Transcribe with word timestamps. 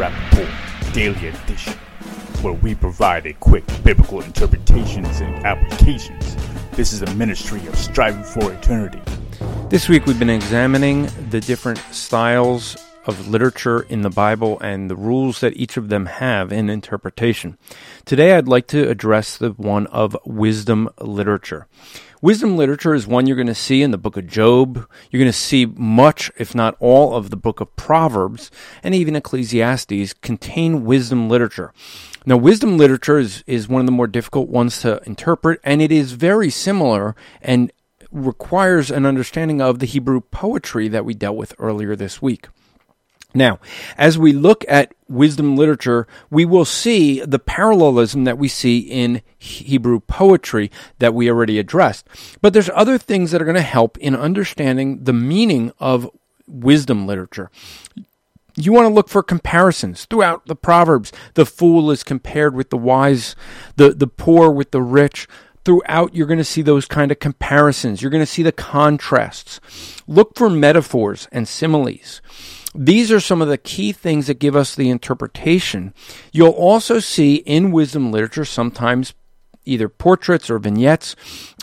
Rappaport 0.00 0.94
Daily 0.94 1.28
Edition, 1.28 1.74
where 2.40 2.54
we 2.54 2.74
provide 2.74 3.26
a 3.26 3.34
quick 3.34 3.64
biblical 3.84 4.22
interpretations 4.22 5.20
and 5.20 5.44
applications. 5.44 6.36
This 6.70 6.94
is 6.94 7.02
a 7.02 7.14
ministry 7.16 7.60
of 7.66 7.76
striving 7.76 8.24
for 8.24 8.50
eternity. 8.50 9.02
This 9.68 9.90
week 9.90 10.06
we've 10.06 10.18
been 10.18 10.30
examining 10.30 11.10
the 11.28 11.38
different 11.42 11.76
styles 11.90 12.78
of 13.10 13.28
literature 13.28 13.80
in 13.80 14.02
the 14.02 14.08
Bible 14.08 14.58
and 14.60 14.88
the 14.88 14.94
rules 14.94 15.40
that 15.40 15.56
each 15.56 15.76
of 15.76 15.88
them 15.88 16.06
have 16.06 16.52
in 16.52 16.70
interpretation. 16.70 17.58
Today 18.04 18.34
I'd 18.34 18.46
like 18.46 18.68
to 18.68 18.88
address 18.88 19.36
the 19.36 19.50
one 19.50 19.88
of 19.88 20.16
wisdom 20.24 20.88
literature. 21.00 21.66
Wisdom 22.22 22.56
literature 22.56 22.94
is 22.94 23.08
one 23.08 23.26
you're 23.26 23.34
going 23.34 23.48
to 23.48 23.54
see 23.54 23.82
in 23.82 23.90
the 23.90 23.98
book 23.98 24.16
of 24.16 24.28
Job. 24.28 24.86
You're 25.10 25.18
going 25.18 25.26
to 25.26 25.36
see 25.36 25.66
much, 25.66 26.30
if 26.38 26.54
not 26.54 26.76
all, 26.78 27.16
of 27.16 27.30
the 27.30 27.36
book 27.36 27.60
of 27.60 27.74
Proverbs 27.74 28.48
and 28.84 28.94
even 28.94 29.16
Ecclesiastes 29.16 30.12
contain 30.12 30.84
wisdom 30.84 31.28
literature. 31.28 31.72
Now, 32.24 32.36
wisdom 32.36 32.78
literature 32.78 33.18
is, 33.18 33.42
is 33.48 33.68
one 33.68 33.80
of 33.80 33.86
the 33.86 33.92
more 33.92 34.06
difficult 34.06 34.48
ones 34.48 34.80
to 34.82 35.02
interpret, 35.04 35.58
and 35.64 35.82
it 35.82 35.90
is 35.90 36.12
very 36.12 36.50
similar 36.50 37.16
and 37.42 37.72
requires 38.12 38.90
an 38.90 39.04
understanding 39.04 39.60
of 39.60 39.80
the 39.80 39.86
Hebrew 39.86 40.20
poetry 40.20 40.86
that 40.86 41.04
we 41.04 41.14
dealt 41.14 41.36
with 41.36 41.54
earlier 41.58 41.96
this 41.96 42.22
week. 42.22 42.46
Now, 43.32 43.60
as 43.96 44.18
we 44.18 44.32
look 44.32 44.64
at 44.68 44.92
wisdom 45.08 45.56
literature, 45.56 46.06
we 46.30 46.44
will 46.44 46.64
see 46.64 47.20
the 47.20 47.38
parallelism 47.38 48.24
that 48.24 48.38
we 48.38 48.48
see 48.48 48.78
in 48.80 49.22
Hebrew 49.38 50.00
poetry 50.00 50.70
that 50.98 51.14
we 51.14 51.30
already 51.30 51.58
addressed. 51.58 52.08
But 52.40 52.52
there's 52.52 52.70
other 52.74 52.98
things 52.98 53.30
that 53.30 53.40
are 53.40 53.44
going 53.46 53.54
to 53.54 53.62
help 53.62 53.96
in 53.98 54.16
understanding 54.16 55.04
the 55.04 55.12
meaning 55.12 55.72
of 55.78 56.10
wisdom 56.46 57.06
literature. 57.06 57.50
You 58.56 58.72
want 58.72 58.86
to 58.86 58.94
look 58.94 59.08
for 59.08 59.22
comparisons 59.22 60.06
throughout 60.06 60.46
the 60.46 60.56
Proverbs. 60.56 61.12
The 61.34 61.46
fool 61.46 61.90
is 61.90 62.02
compared 62.02 62.54
with 62.54 62.70
the 62.70 62.76
wise, 62.76 63.36
the, 63.76 63.90
the 63.90 64.08
poor 64.08 64.50
with 64.50 64.72
the 64.72 64.82
rich. 64.82 65.28
Throughout, 65.64 66.14
you're 66.14 66.26
going 66.26 66.38
to 66.38 66.44
see 66.44 66.62
those 66.62 66.86
kind 66.86 67.12
of 67.12 67.20
comparisons. 67.20 68.02
You're 68.02 68.10
going 68.10 68.22
to 68.22 68.26
see 68.26 68.42
the 68.42 68.50
contrasts. 68.50 69.60
Look 70.08 70.36
for 70.36 70.50
metaphors 70.50 71.28
and 71.30 71.46
similes. 71.46 72.20
These 72.74 73.10
are 73.10 73.20
some 73.20 73.42
of 73.42 73.48
the 73.48 73.58
key 73.58 73.92
things 73.92 74.28
that 74.28 74.38
give 74.38 74.54
us 74.54 74.74
the 74.74 74.90
interpretation. 74.90 75.92
You'll 76.32 76.50
also 76.50 77.00
see 77.00 77.36
in 77.36 77.72
wisdom 77.72 78.12
literature 78.12 78.44
sometimes 78.44 79.14
either 79.64 79.88
portraits 79.88 80.50
or 80.50 80.58
vignettes. 80.58 81.16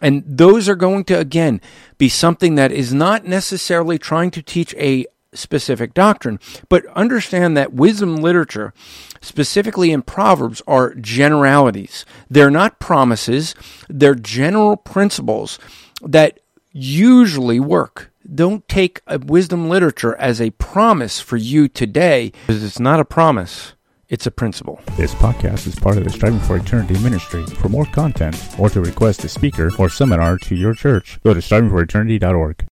And 0.00 0.24
those 0.26 0.68
are 0.68 0.74
going 0.74 1.04
to, 1.04 1.18
again, 1.18 1.60
be 1.98 2.08
something 2.08 2.54
that 2.56 2.72
is 2.72 2.92
not 2.92 3.24
necessarily 3.24 3.98
trying 3.98 4.30
to 4.32 4.42
teach 4.42 4.74
a 4.74 5.06
specific 5.32 5.94
doctrine, 5.94 6.38
but 6.68 6.86
understand 6.88 7.56
that 7.56 7.72
wisdom 7.72 8.16
literature, 8.16 8.72
specifically 9.20 9.90
in 9.90 10.02
Proverbs, 10.02 10.62
are 10.66 10.94
generalities. 10.94 12.04
They're 12.30 12.50
not 12.50 12.78
promises, 12.78 13.54
they're 13.88 14.14
general 14.14 14.76
principles 14.76 15.58
that 16.02 16.40
usually 16.72 17.60
work 17.60 18.12
don't 18.32 18.66
take 18.68 19.00
a 19.06 19.18
wisdom 19.18 19.68
literature 19.68 20.16
as 20.16 20.40
a 20.40 20.50
promise 20.50 21.20
for 21.20 21.36
you 21.36 21.68
today 21.68 22.32
because 22.46 22.62
it's 22.64 22.80
not 22.80 23.00
a 23.00 23.04
promise. 23.04 23.74
It's 24.08 24.26
a 24.26 24.30
principle. 24.30 24.80
This 24.96 25.14
podcast 25.14 25.66
is 25.66 25.74
part 25.74 25.96
of 25.96 26.04
the 26.04 26.10
Striving 26.10 26.38
for 26.40 26.56
Eternity 26.56 26.98
ministry. 26.98 27.44
For 27.46 27.68
more 27.68 27.86
content 27.86 28.36
or 28.58 28.68
to 28.70 28.80
request 28.80 29.24
a 29.24 29.28
speaker 29.28 29.70
or 29.78 29.88
seminar 29.88 30.36
to 30.38 30.54
your 30.54 30.74
church, 30.74 31.18
go 31.24 31.32
to 31.34 31.40
strivingforeternity.org. 31.40 32.62